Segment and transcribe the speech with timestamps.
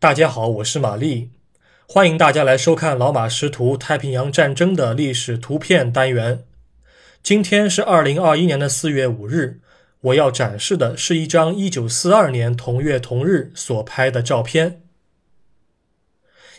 [0.00, 1.30] 大家好，我是玛丽，
[1.88, 6.44] 欢迎大家来收看老马识图太平洋战争的历史图片单元。
[7.20, 9.58] 今天是二零二一年的四月五日，
[10.02, 14.82] 我要展示的是一张一九四二年同月同日所拍的照片。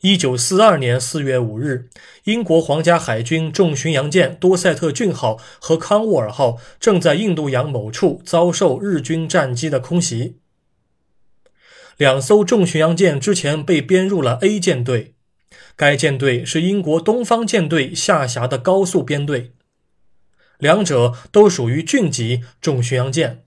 [0.00, 1.90] 一九四二年四月五日，
[2.24, 10.38] 英国皇家海军重巡洋舰多塞特郡号和康沃尔号正在印度洋某处遭受日军战机的空袭。
[11.96, 15.14] 两艘重巡洋舰之前被编入了 A 舰队，
[15.74, 19.52] 该舰队是英国东方舰队下辖的高速编队。
[20.58, 23.44] 两者都属于郡级重巡洋舰，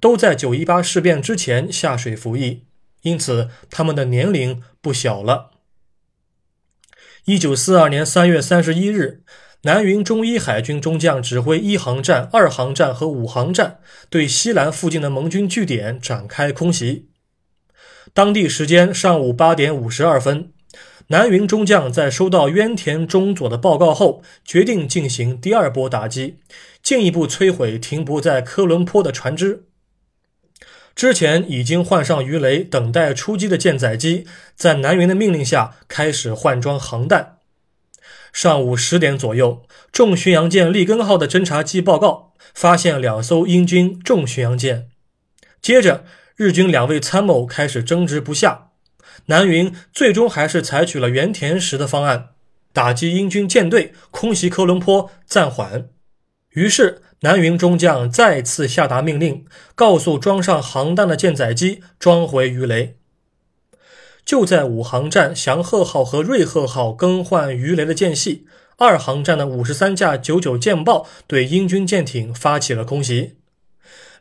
[0.00, 2.64] 都在九一八事变之前下水服役，
[3.02, 5.50] 因此他们的年龄不小了。
[7.26, 9.22] 一九四二年三月三十一日，
[9.62, 17.09] 南云中一海军中将指挥一航站、二航站和五航站对西兰附近的盟军据点展开空袭。
[18.12, 20.50] 当地时间上午八点五十二分，
[21.06, 26.38] 南云中将在收到渊田中佐的报告后，决定进行第二波打击，
[26.82, 29.64] 进一步摧毁停泊在科伦坡的船只。
[30.96, 37.36] 之前已经换上鱼雷等待出击的舰载机，在南云的命令下开始换装航弹。
[38.32, 44.88] 上午十点左右，重巡洋舰利根号的侦察机报告发现两艘英军重巡洋舰，
[45.62, 46.04] 接着。
[46.40, 48.68] 日军两位参谋开始争执不下，
[49.26, 52.30] 南云最终还是采取了原田时的方案，
[52.72, 55.90] 打击英军舰队，空袭科伦坡，暂缓。
[56.52, 62.96] 于是南云中将再次下达命令，告诉装上航弹的舰载机装回鱼雷。
[64.24, 68.46] 就在五航站祥鹤号和瑞鹤号更换鱼雷的间隙，
[68.78, 73.39] 二航站的五十三架九九舰爆对英军舰艇发起了空袭。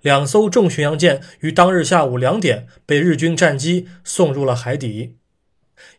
[0.02, 5.18] 两艘重巡洋舰于当日下午两点被日军战机送入了海底。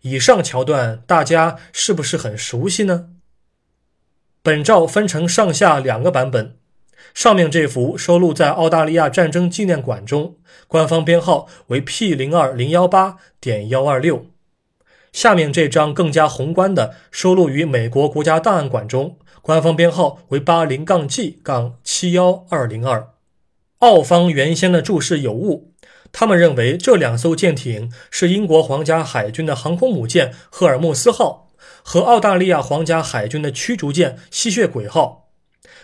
[0.02, 3.10] 以上桥段大家是不是很熟悉呢？
[4.42, 6.56] 本照分成上下两个版本，
[7.12, 10.36] 上面这幅收录在澳大利亚战争纪念馆中，
[10.66, 14.26] 官方编号为 P 零二零幺八点幺二六。
[15.12, 23.08] 下面这张更加宏观的收录于美国国家档案馆中，官方编号为八零杠 G 杠七幺二零二。
[23.80, 25.72] 澳方原先的注释有误，
[26.12, 31.50] 他们认为这两艘舰艇是英国皇家海军的航空母舰“赫尔墨斯号”
[31.82, 35.30] 和澳大利亚皇家海军的驱逐舰“吸血鬼号”。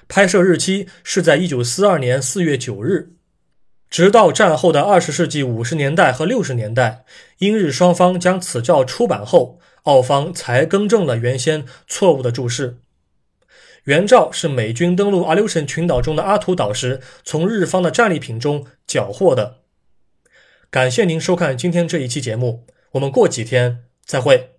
[0.09, 3.12] 拍摄日期是在1942年4月9日。
[3.89, 7.07] 直到战后的20世纪50年代和60年代，
[7.39, 12.77] 英日双方将此照出版后，澳方才更正了原先错误的注释。
[13.87, 19.59] 原照是美军登陆阿留申群岛中的阿图岛时，从日方的战利品中缴获的。
[20.71, 24.56] 感谢您收看今天这一期节目，我们过几天再会。